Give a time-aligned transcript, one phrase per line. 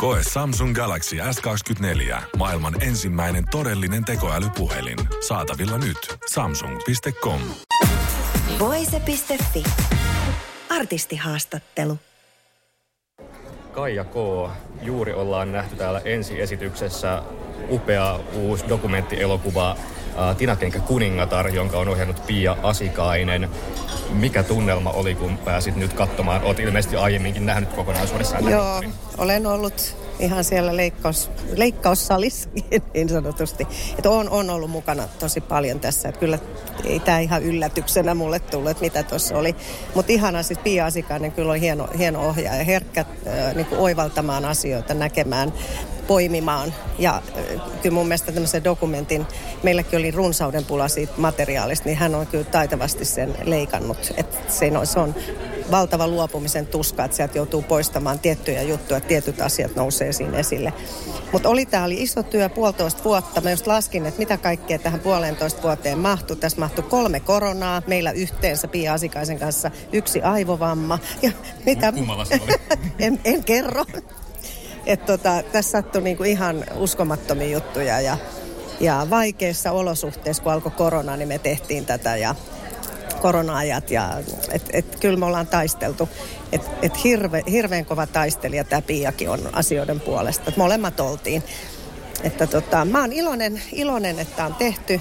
[0.00, 2.22] Koe Samsung Galaxy S24.
[2.36, 4.98] Maailman ensimmäinen todellinen tekoälypuhelin.
[5.28, 6.18] Saatavilla nyt.
[6.32, 7.40] Samsung.com.
[8.58, 9.64] Voise.fi.
[10.68, 11.98] Artistihaastattelu.
[13.72, 14.14] Kaija K.
[14.82, 17.22] Juuri ollaan nähty täällä ensiesityksessä
[17.70, 19.76] upea uusi dokumenttielokuva
[20.38, 23.48] Tinakenkä kuningatar, jonka on ohjannut Pia Asikainen.
[24.10, 26.42] Mikä tunnelma oli, kun pääsit nyt katsomaan?
[26.42, 28.50] Olet ilmeisesti aiemminkin nähnyt kokonaisuudessaan.
[28.50, 28.82] Joo,
[29.18, 32.50] olen ollut ihan siellä leikkaus, leikkaussalissa
[32.94, 33.66] niin sanotusti.
[33.98, 36.08] Että on, on ollut mukana tosi paljon tässä.
[36.08, 36.38] Että kyllä
[36.84, 39.56] ei tämä ihan yllätyksenä mulle tullut, että mitä tuossa oli.
[39.94, 44.94] Mutta ihana siis Pia Asikainen kyllä on hieno, hieno ohjaaja, herkkä äh, niin oivaltamaan asioita,
[44.94, 45.52] näkemään
[46.10, 46.74] poimimaan.
[46.98, 47.22] Ja
[47.82, 49.26] kyllä mun mielestä tämmöisen dokumentin,
[49.62, 54.12] meilläkin oli runsauden pula siitä materiaalista, niin hän on kyllä taitavasti sen leikannut.
[54.16, 55.14] Että se on, se on
[55.70, 60.72] valtava luopumisen tuska, että sieltä joutuu poistamaan tiettyjä juttuja, tietyt asiat nousee siinä esille.
[61.32, 63.40] Mutta oli tämä oli iso työ, puolitoista vuotta.
[63.40, 66.36] Mä just laskin, että mitä kaikkea tähän puolentoista vuoteen mahtui.
[66.36, 70.98] Tässä mahtui kolme koronaa, meillä yhteensä Pia Asikaisen kanssa yksi aivovamma.
[71.22, 71.30] Ja
[71.66, 71.92] mitä...
[72.98, 73.84] en, en kerro.
[74.86, 78.16] Et tota, tässä sattui niinku ihan uskomattomia juttuja ja,
[78.80, 82.34] ja vaikeissa olosuhteissa, kun alkoi korona, niin me tehtiin tätä ja
[83.20, 84.10] korona-ajat ja
[84.50, 86.08] et, et, kyllä me ollaan taisteltu.
[86.52, 90.44] Et, et hirve, hirveän kova taistelija tämä Piakin on asioiden puolesta.
[90.48, 91.42] Et molemmat oltiin.
[92.22, 95.00] Että tota, mä oon iloinen, iloinen, että on tehty.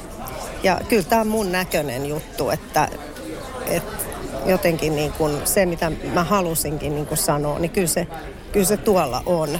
[0.64, 2.88] Ja kyllä tämä on mun näköinen juttu, että,
[3.68, 4.04] että
[4.46, 8.08] jotenkin niin kun se, mitä mä halusinkin niin kun sanoa, niin kyllä se,
[8.52, 9.60] kyllä se tuolla on.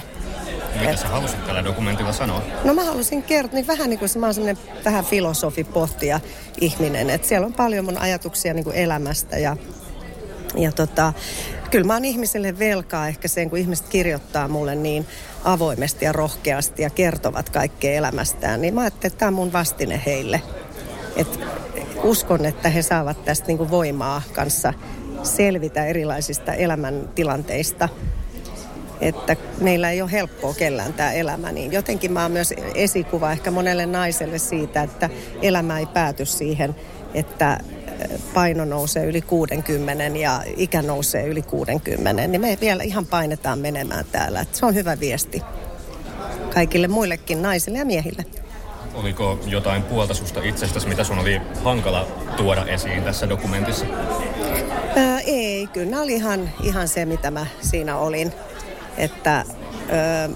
[0.78, 2.42] Mitä sä halusit tällä dokumentilla sanoa?
[2.64, 6.20] No mä halusin kertoa, niin vähän niin kuin mä oon vähän filosofi, pohtia
[6.60, 7.10] ihminen.
[7.10, 9.56] Että siellä on paljon mun ajatuksia niin kuin elämästä ja,
[10.56, 11.12] ja tota,
[11.70, 15.06] kyllä mä oon ihmiselle velkaa ehkä sen, kun ihmiset kirjoittaa mulle niin
[15.44, 18.60] avoimesti ja rohkeasti ja kertovat kaikkea elämästään.
[18.60, 20.42] Niin mä ajattelin, että tämä on mun vastine heille.
[21.16, 21.40] Et
[22.02, 24.74] uskon, että he saavat tästä niin kuin voimaa kanssa
[25.22, 27.88] selvitä erilaisista elämäntilanteista
[29.00, 33.50] että meillä ei ole helppoa kellään tämä elämä, niin jotenkin mä oon myös esikuva ehkä
[33.50, 35.10] monelle naiselle siitä, että
[35.42, 36.76] elämä ei pääty siihen,
[37.14, 37.60] että
[38.34, 44.04] paino nousee yli 60 ja ikä nousee yli 60, niin me vielä ihan painetaan menemään
[44.12, 44.40] täällä.
[44.40, 45.42] Että se on hyvä viesti
[46.54, 48.24] kaikille muillekin naisille ja miehille.
[48.94, 52.06] Oliko jotain puolta susta itsestäsi, mitä sun oli hankala
[52.36, 53.86] tuoda esiin tässä dokumentissa?
[54.96, 58.32] Ää, ei, kyllä oli ihan, ihan se, mitä mä siinä olin.
[59.00, 59.44] Että
[59.92, 60.28] öö,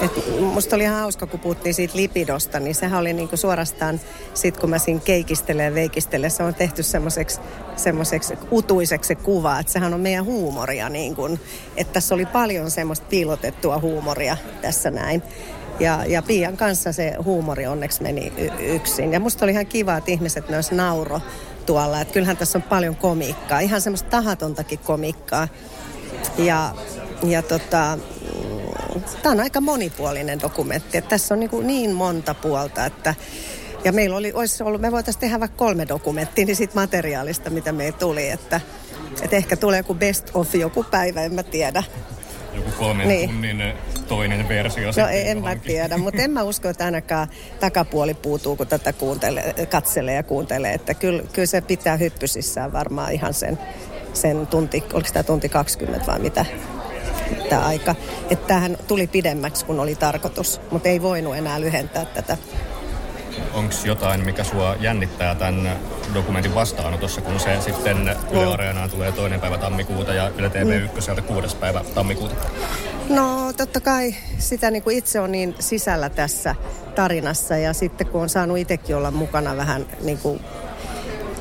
[0.00, 4.00] et musta oli hauska, kun puhuttiin siitä lipidosta, niin sehän oli niinku suorastaan,
[4.34, 7.40] sit kun mä siinä keikistelen ja veikistelen, se on tehty semmoiseksi
[7.76, 11.38] semmoiseksi utuiseksi se kuva, että sehän on meidän huumoria niin kun,
[11.76, 15.22] että tässä oli paljon semmoista piilotettua huumoria tässä näin.
[15.80, 19.12] Ja, ja Pian kanssa se huumori onneksi meni y- yksin.
[19.12, 21.20] Ja musta oli ihan kiva, että ihmiset myös nauro
[21.66, 22.00] tuolla.
[22.00, 25.48] Että kyllähän tässä on paljon komiikkaa, ihan semmoista tahatontakin komiikkaa.
[26.38, 26.74] Ja
[27.30, 27.98] ja tota,
[29.22, 30.98] tämä on aika monipuolinen dokumentti.
[30.98, 33.14] Että tässä on niin, niin monta puolta, että
[33.84, 37.72] ja meillä oli, olisi ollut, me voitaisiin tehdä vaikka kolme dokumenttia niin siitä materiaalista, mitä
[37.72, 38.28] meille tuli.
[38.28, 38.60] Että,
[39.22, 41.82] että ehkä tulee joku best of joku päivä, en mä tiedä.
[42.54, 43.28] Joku kolmen niin.
[43.30, 43.62] tunnin
[44.08, 44.90] toinen versio.
[44.96, 47.28] No ei, en mä tiedä, mutta en mä usko, että ainakaan
[47.60, 50.72] takapuoli puutuu, kun tätä kuuntelee, katselee ja kuuntelee.
[50.72, 53.58] Että kyllä, kyllä se pitää hyppysissään varmaan ihan sen,
[54.12, 56.46] sen tunti, oliko tämä tunti 20 vai mitä,
[57.48, 57.94] tämä aika.
[58.30, 62.36] Että tämähän tuli pidemmäksi kuin oli tarkoitus, mutta ei voinut enää lyhentää tätä.
[63.54, 65.76] Onko jotain, mikä sua jännittää tämän
[66.14, 71.22] dokumentin vastaanotossa, kun se sitten Yle Areenaan tulee toinen päivä tammikuuta ja Yle TV1 mm.
[71.22, 72.34] kuudes päivä tammikuuta?
[73.08, 76.54] No totta kai sitä niin kuin itse on niin sisällä tässä
[76.94, 80.40] tarinassa ja sitten kun on saanut itsekin olla mukana vähän niin kuin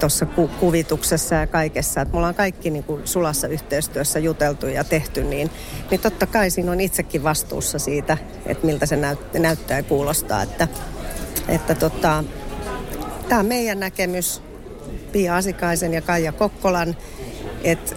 [0.04, 2.02] tuossa ku- kuvituksessa ja kaikessa.
[2.02, 5.50] Että mulla on kaikki niin kuin sulassa yhteistyössä juteltu ja tehty, niin,
[5.92, 10.42] niin totta kai siinä on itsekin vastuussa siitä, että miltä se näyt- näyttää ja kuulostaa.
[10.42, 10.68] Että,
[11.48, 12.24] että tota,
[13.30, 14.42] tämä on meidän näkemys,
[15.12, 16.96] Pia Asikaisen ja Kaija Kokkolan,
[17.64, 17.96] että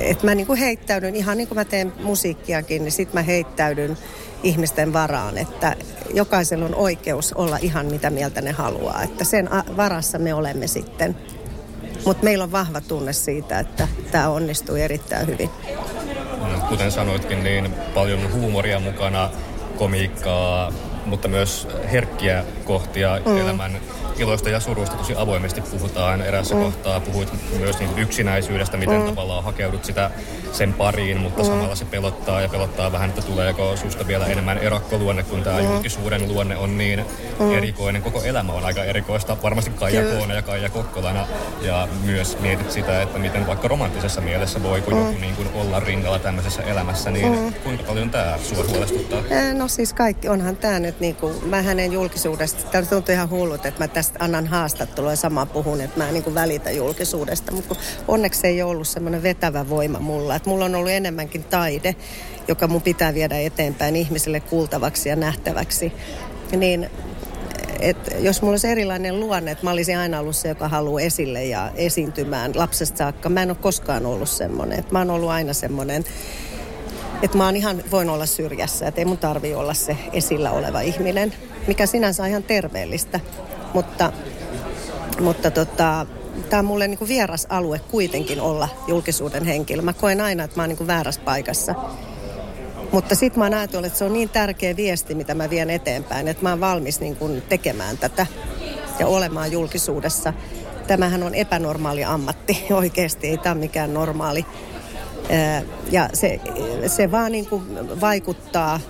[0.00, 3.98] et mä niinku heittäydyn, ihan niin kuin mä teen musiikkiakin, niin sit mä heittäydyn
[4.42, 5.76] ihmisten varaan, että
[6.14, 9.02] jokaisella on oikeus olla ihan mitä mieltä ne haluaa.
[9.02, 11.16] Että sen varassa me olemme sitten.
[12.06, 15.50] Mutta meillä on vahva tunne siitä, että tämä onnistuu erittäin hyvin.
[16.68, 19.30] Kuten sanoitkin, niin paljon huumoria mukana,
[19.78, 20.72] komiikkaa,
[21.08, 23.38] mutta myös herkkiä kohtia mm.
[23.38, 23.80] elämän
[24.18, 26.22] iloista ja suruista tosi avoimesti puhutaan.
[26.22, 26.60] Erässä mm.
[26.60, 27.28] kohtaa puhuit
[27.58, 29.06] myös niin yksinäisyydestä, miten mm.
[29.06, 30.10] tavallaan hakeudut sitä
[30.52, 31.48] sen pariin, mutta mm.
[31.48, 35.64] samalla se pelottaa ja pelottaa vähän, että tuleeko susta vielä enemmän erakkoluonne, kun tämä mm.
[35.64, 37.04] julkisuuden luonne on niin
[37.40, 37.52] mm.
[37.52, 38.02] erikoinen.
[38.02, 41.26] Koko elämä on aika erikoista, varmasti Kaija Koona ja Kaija Kokkolana.
[41.62, 45.00] Ja myös mietit sitä, että miten vaikka romanttisessa mielessä voi kun mm.
[45.00, 47.54] joku niin kuin olla rinnalla tämmöisessä elämässä, niin mm.
[47.54, 49.22] kuinka paljon tämä sua huolestuttaa?
[49.54, 53.66] No siis kaikki, onhan tämä nyt niin kuin, mä hänen julkisuudesta, tämä tuntuu ihan hullut,
[53.66, 57.52] että mä tästä annan haastattelua ja sama puhun, että mä en niin kuin välitä julkisuudesta,
[57.52, 57.76] mutta
[58.08, 61.96] onneksi ei ollut semmoinen vetävä voima mulla, että mulla on ollut enemmänkin taide,
[62.48, 65.92] joka mun pitää viedä eteenpäin ihmisille kuultavaksi ja nähtäväksi,
[66.56, 66.90] niin
[67.80, 71.44] et jos mulla olisi erilainen luonne, että mä olisin aina ollut se, joka haluaa esille
[71.44, 73.28] ja esiintymään lapsesta saakka.
[73.28, 74.84] Mä en ole koskaan ollut semmoinen.
[74.90, 76.04] Mä oon ollut aina semmoinen,
[77.22, 80.80] että mä oon ihan, voin olla syrjässä, että ei mun tarvi olla se esillä oleva
[80.80, 81.34] ihminen,
[81.66, 83.20] mikä sinänsä on ihan terveellistä.
[83.74, 84.12] Mutta,
[85.20, 86.06] mutta tota,
[86.50, 89.82] tämä on mulle niin kuin vieras alue kuitenkin olla julkisuuden henkilö.
[89.82, 91.74] Mä koen aina, että mä oon niin kuin väärässä paikassa.
[92.92, 96.28] Mutta sitten mä oon ajatellut, että se on niin tärkeä viesti, mitä mä vien eteenpäin,
[96.28, 98.26] että mä oon valmis niin kuin tekemään tätä
[98.98, 100.32] ja olemaan julkisuudessa.
[100.86, 104.46] Tämähän on epänormaali ammatti oikeasti, ei tämä mikään normaali.
[105.90, 106.40] Ja se,
[106.86, 107.62] se vaan niin kuin
[108.00, 108.80] vaikuttaa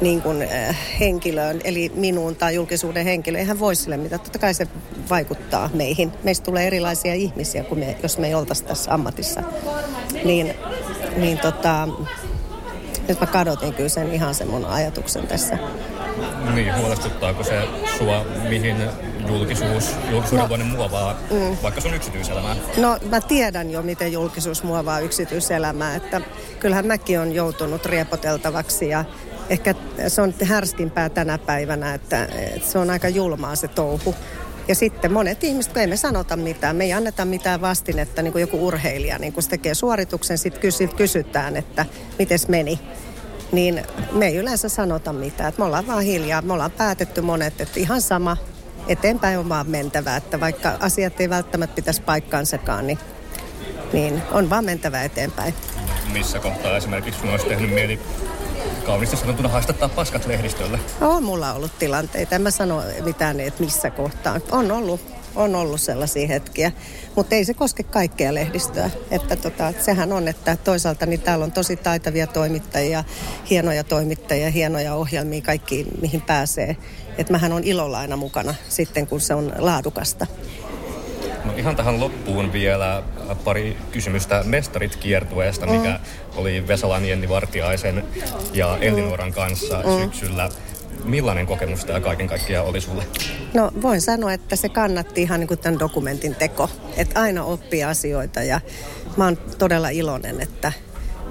[0.00, 3.40] niin kuin, äh, henkilöön, eli minuun tai julkisuuden henkilöön.
[3.40, 4.18] Eihän voi sille mitä.
[4.18, 4.68] Totta kai se
[5.10, 6.12] vaikuttaa meihin.
[6.22, 9.42] Meistä tulee erilaisia ihmisiä, kuin me, jos me ei oltaisi tässä ammatissa.
[10.24, 10.54] Niin,
[11.16, 11.88] niin tota,
[13.08, 15.58] nyt mä kadotin kyllä sen ihan sen mun ajatuksen tässä.
[16.54, 17.62] Niin, huolestuttaako se
[17.98, 18.76] sua, mihin
[19.28, 21.56] julkisuus, julkisuuden no, muovaa mm.
[21.62, 22.56] vaikka sun yksityiselämää?
[22.76, 26.20] No mä tiedän jo, miten julkisuus muovaa yksityiselämää, että
[26.60, 29.04] kyllähän mäkin on joutunut riepoteltavaksi ja
[29.50, 29.74] ehkä
[30.08, 34.14] se on härskimpää tänä päivänä, että, että se on aika julmaa se touhu.
[34.68, 38.32] Ja sitten monet ihmiset, kun ei me sanota mitään, me ei anneta mitään vastinetta, niin
[38.32, 41.86] kuin joku urheilija, niin kun se tekee suorituksen, sitten kysy, kysytään, että
[42.18, 42.80] miten meni.
[43.52, 43.82] Niin
[44.12, 47.80] me ei yleensä sanota mitään, että me ollaan vaan hiljaa, me ollaan päätetty monet, että
[47.80, 48.36] ihan sama,
[48.88, 52.98] eteenpäin on vaan mentävä, että vaikka asiat ei välttämättä pitäisi paikkaansakaan, niin,
[53.92, 55.54] niin on vaan mentävä eteenpäin.
[56.12, 58.00] Missä kohtaa esimerkiksi sun olisi tehnyt mieli
[58.86, 60.78] kauniisti sanottuna haistattaa paskat lehdistölle?
[61.00, 62.34] On mulla ollut tilanteita.
[62.34, 64.40] En mä sano mitään, että missä kohtaa.
[64.50, 65.00] On ollut,
[65.36, 66.72] on ollut sellaisia hetkiä,
[67.16, 68.90] mutta ei se koske kaikkea lehdistöä.
[69.10, 73.04] Että tota, sehän on, että toisaalta niin täällä on tosi taitavia toimittajia,
[73.50, 76.76] hienoja toimittajia, hienoja ohjelmia, kaikki mihin pääsee.
[77.18, 80.26] Että mähän on ilolla aina mukana sitten, kun se on laadukasta.
[81.44, 83.02] No ihan tähän loppuun vielä
[83.44, 86.38] pari kysymystä Mestarit kiertueesta, mikä mm.
[86.38, 88.04] oli Vesalan Jenni Vartiaisen
[88.52, 90.02] ja Elinoran kanssa mm.
[90.02, 90.48] syksyllä.
[91.04, 93.04] Millainen kokemus tämä kaiken kaikkiaan oli sulle?
[93.54, 96.70] No voin sanoa, että se kannatti ihan niin kuin tämän dokumentin teko.
[96.96, 98.60] Että aina oppii asioita ja
[99.16, 100.72] mä oon todella iloinen, että,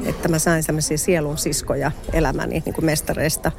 [0.06, 3.52] että mä sain sellaisia sielun siskoja elämäni niin kuin mestareista.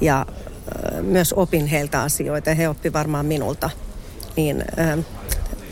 [0.00, 3.70] Ja äh, myös opin heiltä asioita ja he oppi varmaan minulta.
[4.36, 4.98] Niin äh,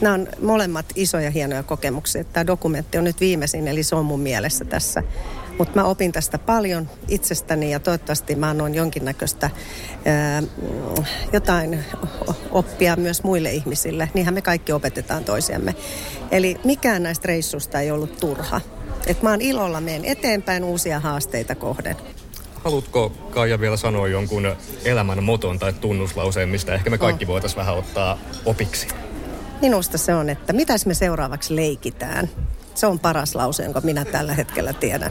[0.00, 2.24] nämä on molemmat isoja hienoja kokemuksia.
[2.24, 5.02] Tämä dokumentti on nyt viimeisin, eli se on mun mielessä tässä.
[5.62, 9.50] Mutta mä opin tästä paljon itsestäni ja toivottavasti mä annoin jonkinnäköistä
[10.04, 10.42] ää,
[11.32, 11.84] jotain
[12.50, 14.08] oppia myös muille ihmisille.
[14.14, 15.74] Niinhän me kaikki opetetaan toisiamme.
[16.30, 18.60] Eli mikään näistä reissusta ei ollut turha.
[19.06, 21.96] Et mä oon ilolla meen eteenpäin uusia haasteita kohden.
[22.64, 27.76] Haluatko Kaija vielä sanoa jonkun elämän moton tai tunnuslauseen, mistä ehkä me kaikki voitaisiin vähän
[27.76, 28.88] ottaa opiksi?
[29.60, 32.30] Minusta se on, että mitäs me seuraavaksi leikitään.
[32.74, 35.10] Se on paras lause, jonka minä tällä hetkellä tiedän.